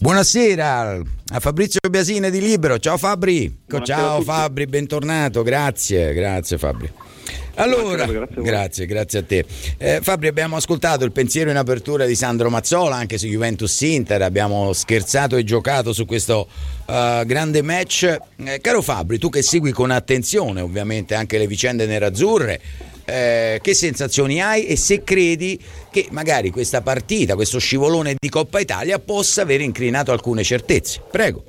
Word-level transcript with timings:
Buonasera 0.00 1.02
a 1.32 1.40
Fabrizio 1.40 1.80
Biasine 1.90 2.30
di 2.30 2.40
Libero. 2.40 2.78
Ciao 2.78 2.96
Fabri. 2.96 3.52
Buonasera 3.66 3.98
Ciao 3.98 4.20
Fabri, 4.22 4.66
bentornato. 4.66 5.42
Grazie, 5.42 6.14
grazie 6.14 6.56
Fabri. 6.56 6.88
Allora, 7.56 8.06
grazie, 8.06 8.42
grazie, 8.42 8.86
grazie, 8.86 9.18
a 9.18 9.22
te. 9.24 9.44
Eh, 9.76 9.98
Fabri, 10.00 10.28
abbiamo 10.28 10.54
ascoltato 10.54 11.04
il 11.04 11.10
pensiero 11.10 11.50
in 11.50 11.56
apertura 11.56 12.06
di 12.06 12.14
Sandro 12.14 12.48
Mazzola 12.48 12.94
anche 12.94 13.18
su 13.18 13.26
Juventus 13.26 13.80
Inter, 13.80 14.22
abbiamo 14.22 14.72
scherzato 14.72 15.34
e 15.36 15.42
giocato 15.42 15.92
su 15.92 16.06
questo 16.06 16.46
uh, 16.86 17.24
grande 17.24 17.62
match. 17.62 18.16
Eh, 18.36 18.60
caro 18.60 18.80
Fabri, 18.80 19.18
tu 19.18 19.28
che 19.30 19.42
segui 19.42 19.72
con 19.72 19.90
attenzione 19.90 20.60
ovviamente 20.60 21.16
anche 21.16 21.38
le 21.38 21.48
vicende 21.48 21.86
nerazzurre, 21.86 22.60
eh, 23.08 23.58
che 23.62 23.74
sensazioni 23.74 24.42
hai 24.42 24.66
e 24.66 24.76
se 24.76 25.02
credi 25.02 25.58
che 25.90 26.08
magari 26.10 26.50
questa 26.50 26.82
partita, 26.82 27.34
questo 27.34 27.58
scivolone 27.58 28.14
di 28.18 28.28
Coppa 28.28 28.60
Italia 28.60 28.98
possa 28.98 29.42
aver 29.42 29.62
inclinato 29.62 30.12
alcune 30.12 30.42
certezze? 30.42 31.00
Prego. 31.10 31.42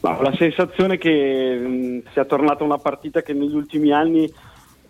Ma 0.00 0.20
la 0.22 0.34
sensazione 0.36 0.94
è 0.94 0.98
che 0.98 1.54
mh, 1.54 2.12
sia 2.12 2.24
tornata 2.24 2.64
una 2.64 2.78
partita 2.78 3.20
che 3.20 3.34
negli 3.34 3.54
ultimi 3.54 3.92
anni 3.92 4.32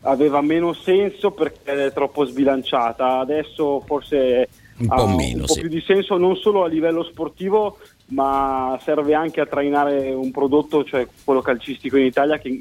aveva 0.02 0.40
meno 0.42 0.72
senso 0.74 1.32
perché 1.32 1.86
è 1.86 1.92
troppo 1.92 2.24
sbilanciata. 2.24 3.18
Adesso 3.18 3.82
forse 3.84 4.48
un 4.78 4.86
po', 4.86 4.94
ha 4.94 5.14
meno, 5.14 5.40
un 5.40 5.46
po 5.46 5.54
sì. 5.54 5.60
più 5.60 5.68
di 5.68 5.80
senso 5.80 6.16
non 6.18 6.36
solo 6.36 6.62
a 6.62 6.68
livello 6.68 7.02
sportivo, 7.02 7.78
ma 8.10 8.78
serve 8.84 9.14
anche 9.14 9.40
a 9.40 9.46
trainare 9.46 10.10
un 10.12 10.30
prodotto, 10.30 10.84
cioè 10.84 11.06
quello 11.24 11.40
calcistico 11.40 11.96
in 11.96 12.04
Italia 12.04 12.38
che 12.38 12.58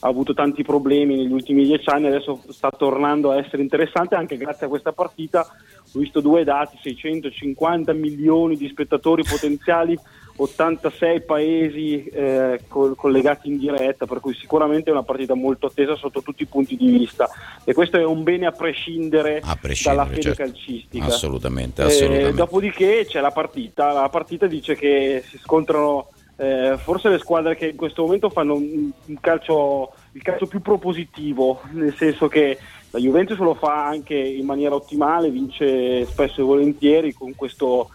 ha 0.00 0.08
avuto 0.08 0.32
tanti 0.34 0.62
problemi 0.62 1.16
negli 1.16 1.32
ultimi 1.32 1.64
dieci 1.64 1.88
anni, 1.88 2.06
adesso 2.06 2.40
sta 2.50 2.70
tornando 2.70 3.30
a 3.30 3.38
essere 3.38 3.62
interessante 3.62 4.14
anche 4.14 4.36
grazie 4.36 4.66
a 4.66 4.68
questa 4.68 4.92
partita. 4.92 5.40
Ho 5.40 5.98
visto 5.98 6.20
due 6.20 6.44
dati, 6.44 6.78
650 6.82 7.92
milioni 7.94 8.56
di 8.56 8.68
spettatori 8.68 9.22
potenziali 9.24 9.98
86 10.36 11.22
paesi 11.22 12.04
eh, 12.04 12.60
col- 12.68 12.94
collegati 12.94 13.48
in 13.48 13.58
diretta, 13.58 14.06
per 14.06 14.20
cui 14.20 14.34
sicuramente 14.34 14.88
è 14.90 14.92
una 14.92 15.02
partita 15.02 15.34
molto 15.34 15.66
attesa 15.66 15.96
sotto 15.96 16.22
tutti 16.22 16.42
i 16.42 16.46
punti 16.46 16.76
di 16.76 16.90
vista 16.90 17.28
e 17.64 17.74
questo 17.74 17.96
è 17.96 18.04
un 18.04 18.22
bene 18.22 18.46
a 18.46 18.52
prescindere, 18.52 19.40
A 19.42 19.56
prescindere, 19.60 19.96
dalla 19.96 20.08
fede 20.08 20.22
certo. 20.22 20.42
calcistica. 20.44 21.04
Assolutamente, 21.06 21.82
Eh, 21.82 21.86
assolutamente. 21.86 22.34
dopodiché 22.34 23.04
c'è 23.08 23.20
la 23.20 23.32
partita, 23.32 23.92
la 23.92 24.08
partita 24.08 24.46
dice 24.46 24.76
che 24.76 25.24
si 25.26 25.38
scontrano 25.38 26.10
eh, 26.40 26.76
forse 26.78 27.08
le 27.08 27.18
squadre 27.18 27.56
che 27.56 27.66
in 27.66 27.76
questo 27.76 28.02
momento 28.02 28.30
fanno 28.30 28.54
un, 28.54 28.90
un 29.06 29.20
calcio, 29.20 29.92
il 30.12 30.22
calcio 30.22 30.46
più 30.46 30.62
propositivo, 30.62 31.62
nel 31.72 31.94
senso 31.96 32.28
che 32.28 32.56
la 32.90 33.00
Juventus 33.00 33.38
lo 33.38 33.54
fa 33.54 33.86
anche 33.86 34.14
in 34.14 34.46
maniera 34.46 34.76
ottimale, 34.76 35.30
vince 35.30 36.06
spesso 36.06 36.40
e 36.40 36.44
volentieri 36.44 37.12
con 37.12 37.34
questo 37.34 37.90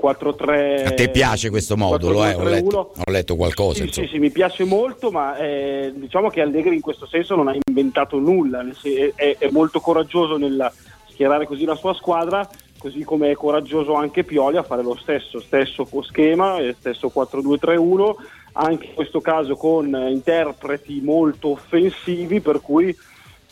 4-3. 0.00 0.86
A 0.86 0.90
te 0.92 1.08
piace 1.08 1.50
questo 1.50 1.76
modulo, 1.76 2.24
eh? 2.24 2.34
ho, 2.34 2.42
4-2-3-1. 2.42 2.48
letto, 2.50 2.92
ho 2.96 3.10
letto 3.10 3.36
qualcosa. 3.36 3.84
Sì, 3.84 3.92
sì, 3.92 4.06
sì, 4.08 4.18
mi 4.18 4.30
piace 4.30 4.64
molto, 4.64 5.12
ma 5.12 5.36
eh, 5.36 5.92
diciamo 5.94 6.30
che 6.30 6.40
Allegri 6.40 6.74
in 6.74 6.80
questo 6.80 7.06
senso 7.06 7.36
non 7.36 7.46
ha 7.46 7.54
inventato 7.64 8.18
nulla, 8.18 8.66
è, 9.14 9.36
è 9.38 9.48
molto 9.50 9.78
coraggioso 9.78 10.36
nel 10.36 10.70
schierare 11.06 11.46
così 11.46 11.64
la 11.64 11.76
sua 11.76 11.94
squadra, 11.94 12.48
così 12.84 13.02
come 13.02 13.30
è 13.30 13.34
coraggioso 13.34 13.94
anche 13.94 14.24
Pioli 14.24 14.58
a 14.58 14.62
fare 14.62 14.82
lo 14.82 14.94
stesso, 14.94 15.40
stesso 15.40 15.88
schema, 16.02 16.58
eh, 16.58 16.76
stesso 16.78 17.10
4-2-3-1, 17.14 18.14
anche 18.52 18.88
in 18.88 18.92
questo 18.94 19.22
caso 19.22 19.56
con 19.56 19.94
eh, 19.94 20.10
interpreti 20.10 21.00
molto 21.00 21.52
offensivi, 21.52 22.42
per 22.42 22.60
cui 22.60 22.94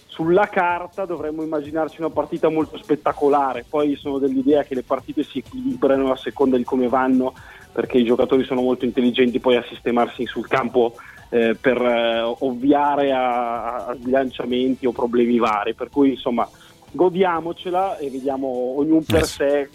sulla 0.04 0.48
carta 0.48 1.06
dovremmo 1.06 1.42
immaginarci 1.42 2.02
una 2.02 2.10
partita 2.10 2.50
molto 2.50 2.76
spettacolare, 2.76 3.64
poi 3.66 3.96
sono 3.96 4.18
dell'idea 4.18 4.64
che 4.64 4.74
le 4.74 4.82
partite 4.82 5.22
si 5.22 5.38
equilibrano 5.38 6.12
a 6.12 6.16
seconda 6.16 6.58
di 6.58 6.64
come 6.64 6.88
vanno, 6.88 7.32
perché 7.72 7.96
i 7.96 8.04
giocatori 8.04 8.44
sono 8.44 8.60
molto 8.60 8.84
intelligenti 8.84 9.40
poi 9.40 9.56
a 9.56 9.64
sistemarsi 9.66 10.26
sul 10.26 10.46
campo 10.46 10.96
eh, 11.30 11.56
per 11.58 11.80
eh, 11.80 12.20
ovviare 12.20 13.12
a, 13.12 13.86
a 13.86 13.94
sbilanciamenti 13.94 14.84
o 14.84 14.92
problemi 14.92 15.38
vari, 15.38 15.72
per 15.72 15.88
cui 15.88 16.10
insomma 16.10 16.46
godiamocela 16.92 17.98
e 17.98 18.10
vediamo 18.10 18.46
ognuno 18.76 19.02
per 19.06 19.26
sé 19.26 19.68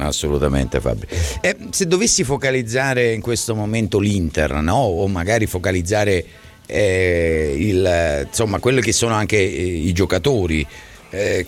Assolutamente 0.00 0.80
Fabri. 0.80 1.06
Eh, 1.42 1.56
se 1.70 1.86
dovessi 1.86 2.24
focalizzare 2.24 3.12
in 3.12 3.20
questo 3.20 3.54
momento 3.54 3.98
l'Inter, 3.98 4.54
no? 4.54 4.76
o 4.76 5.06
magari 5.08 5.46
focalizzare 5.46 6.24
eh, 6.66 7.54
il, 7.56 8.24
insomma, 8.26 8.58
quelli 8.60 8.80
che 8.80 8.92
sono 8.92 9.14
anche 9.14 9.36
eh, 9.36 9.42
i 9.42 9.92
giocatori, 9.92 10.66
eh, 11.10 11.44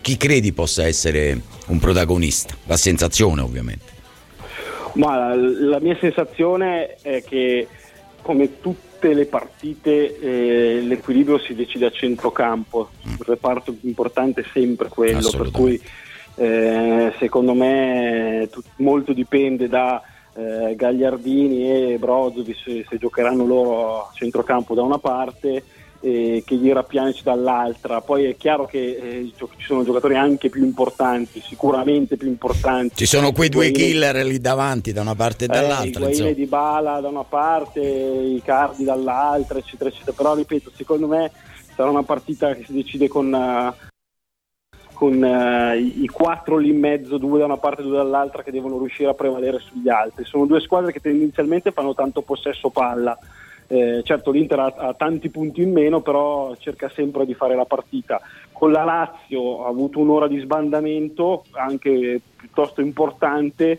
chi 0.00 0.16
credi 0.16 0.52
possa 0.52 0.86
essere 0.86 1.40
un 1.66 1.78
protagonista? 1.78 2.54
La 2.66 2.76
sensazione 2.76 3.40
ovviamente. 3.40 3.96
Ma 4.94 5.16
la, 5.16 5.34
la 5.34 5.80
mia 5.80 5.96
sensazione 6.00 6.94
è 7.02 7.22
che 7.24 7.66
come 8.22 8.60
tutte 8.98 9.14
le 9.14 9.26
partite 9.26 10.18
eh, 10.18 10.80
l'equilibrio 10.80 11.38
si 11.38 11.54
decide 11.54 11.86
a 11.86 11.90
centrocampo, 11.90 12.90
il 13.04 13.24
reparto 13.24 13.72
più 13.72 13.88
importante 13.88 14.40
è 14.40 14.44
sempre 14.52 14.88
quello, 14.88 15.30
per 15.30 15.52
cui 15.52 15.80
eh, 16.34 17.12
secondo 17.16 17.54
me 17.54 18.48
tut- 18.50 18.66
molto 18.78 19.12
dipende 19.12 19.68
da 19.68 20.02
eh, 20.34 20.74
Gagliardini 20.74 21.92
e 21.92 21.98
Brozovic 21.98 22.56
se, 22.56 22.86
se 22.88 22.98
giocheranno 22.98 23.46
loro 23.46 24.00
a 24.00 24.10
centrocampo 24.12 24.74
da 24.74 24.82
una 24.82 24.98
parte 24.98 25.62
e 26.00 26.42
che 26.46 26.54
gli 26.54 26.72
Pjanic 26.72 27.22
dall'altra. 27.22 28.00
Poi 28.00 28.24
è 28.24 28.36
chiaro 28.36 28.66
che 28.66 28.78
eh, 28.78 29.32
ci 29.36 29.64
sono 29.66 29.84
giocatori 29.84 30.16
anche 30.16 30.48
più 30.48 30.62
importanti, 30.62 31.40
sicuramente 31.40 32.16
più 32.16 32.28
importanti. 32.28 32.94
Ci 32.94 33.06
sono 33.06 33.32
quei 33.32 33.48
due 33.48 33.70
killer 33.70 34.24
lì 34.24 34.38
davanti 34.38 34.92
da 34.92 35.00
una 35.00 35.14
parte 35.14 35.44
e 35.44 35.48
eh, 35.48 35.50
dall'altra. 35.50 35.86
Higuain 35.86 36.08
insomma. 36.10 36.28
e 36.30 36.34
Di 36.34 36.46
Bala 36.46 37.00
da 37.00 37.08
una 37.08 37.24
parte, 37.24 37.80
i 37.80 38.40
Cardi 38.44 38.84
dall'altra, 38.84 39.58
eccetera, 39.58 39.90
eccetera. 39.90 40.12
Però 40.16 40.34
ripeto, 40.34 40.70
secondo 40.74 41.06
me 41.06 41.30
sarà 41.74 41.90
una 41.90 42.04
partita 42.04 42.54
che 42.54 42.64
si 42.64 42.72
decide 42.72 43.08
con, 43.08 43.34
eh, 43.34 43.74
con 44.92 45.24
eh, 45.24 45.78
i 45.78 46.02
i 46.02 46.06
quattro 46.06 46.58
lì 46.58 46.70
in 46.70 46.78
mezzo, 46.78 47.18
due 47.18 47.40
da 47.40 47.44
una 47.44 47.56
parte 47.56 47.82
e 47.82 47.84
due 47.84 47.96
dall'altra, 47.96 48.42
che 48.42 48.52
devono 48.52 48.78
riuscire 48.78 49.10
a 49.10 49.14
prevalere 49.14 49.58
sugli 49.58 49.88
altri. 49.88 50.24
Sono 50.24 50.46
due 50.46 50.60
squadre 50.60 50.92
che 50.92 51.00
tendenzialmente 51.00 51.72
fanno 51.72 51.94
tanto 51.94 52.22
possesso 52.22 52.70
palla. 52.70 53.18
Eh, 53.70 54.00
certo 54.02 54.30
l'Inter 54.30 54.58
ha, 54.60 54.74
ha 54.76 54.94
tanti 54.94 55.28
punti 55.28 55.60
in 55.60 55.72
meno, 55.72 56.00
però 56.00 56.56
cerca 56.56 56.88
sempre 56.88 57.26
di 57.26 57.34
fare 57.34 57.54
la 57.54 57.66
partita. 57.66 58.20
Con 58.50 58.72
la 58.72 58.82
Lazio 58.82 59.64
ha 59.64 59.68
avuto 59.68 60.00
un'ora 60.00 60.26
di 60.26 60.38
sbandamento 60.38 61.44
anche 61.52 62.20
piuttosto 62.34 62.80
importante, 62.80 63.78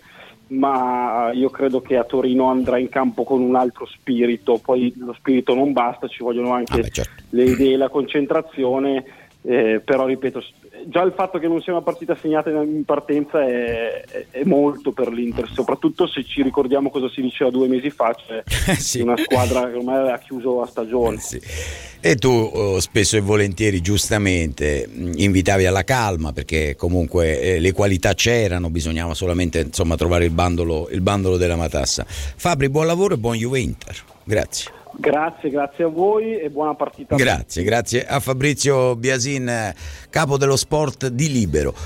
ma 0.49 1.31
io 1.33 1.49
credo 1.49 1.81
che 1.81 1.97
a 1.97 2.03
Torino 2.03 2.45
andrà 2.45 2.77
in 2.77 2.89
campo 2.89 3.23
con 3.23 3.41
un 3.41 3.55
altro 3.55 3.85
spirito, 3.85 4.59
poi 4.63 4.93
lo 4.97 5.13
spirito 5.13 5.53
non 5.53 5.73
basta, 5.73 6.07
ci 6.07 6.23
vogliono 6.23 6.53
anche 6.53 6.89
le 7.29 7.43
idee 7.43 7.73
e 7.73 7.77
la 7.77 7.89
concentrazione, 7.89 9.03
eh, 9.41 9.81
però 9.83 10.05
ripeto, 10.05 10.41
già 10.87 11.01
il 11.01 11.13
fatto 11.15 11.39
che 11.39 11.47
non 11.47 11.61
sia 11.61 11.73
una 11.73 11.81
partita 11.81 12.15
segnata 12.15 12.49
in- 12.49 12.83
partenza 12.85 13.45
è, 13.45 14.03
è- 14.03 14.25
è 14.31 14.43
molto 14.43 14.91
per 14.91 15.11
l'Inter, 15.11 15.49
soprattutto 15.51 16.07
se 16.07 16.23
ci 16.23 16.41
ricordiamo 16.41 16.89
cosa 16.89 17.09
si 17.09 17.21
diceva 17.21 17.49
due 17.49 17.67
mesi 17.67 17.89
fa, 17.89 18.15
cioè 18.15 18.43
di 18.93 19.01
una 19.01 19.17
squadra 19.17 19.69
che 19.69 19.77
ormai 19.77 19.97
aveva 19.97 20.17
chiuso 20.17 20.59
la 20.59 20.65
stagione. 20.65 21.17
E 22.01 22.15
tu 22.15 22.29
oh, 22.29 22.79
spesso 22.79 23.17
e 23.17 23.19
volentieri, 23.19 23.81
giustamente, 23.81 24.87
invitavi 24.93 25.65
alla 25.65 25.83
calma 25.83 26.31
perché 26.31 26.75
comunque 26.77 27.41
eh, 27.41 27.59
le 27.59 27.73
qualità 27.73 28.13
c'erano, 28.13 28.69
bisognava 28.69 29.13
solamente 29.13 29.59
insomma, 29.59 29.97
trovare 29.97 30.25
il 30.25 30.31
bandolo, 30.31 30.87
il 30.91 31.01
bandolo 31.01 31.37
della 31.37 31.57
matassa. 31.57 32.05
Fabri, 32.07 32.69
buon 32.69 32.85
lavoro 32.85 33.15
e 33.15 33.17
buon 33.17 33.35
Juve 33.35 33.59
Inter. 33.59 33.97
Grazie. 34.23 34.78
Grazie, 34.93 35.49
grazie 35.49 35.83
a 35.83 35.87
voi 35.87 36.39
e 36.39 36.49
buona 36.49 36.75
partita. 36.75 37.15
Grazie, 37.15 37.63
grazie 37.63 38.05
a 38.05 38.19
Fabrizio 38.19 38.95
Biasin, 38.95 39.73
capo 40.09 40.37
dello 40.37 40.55
sport 40.55 41.07
di 41.07 41.31
Libero. 41.31 41.73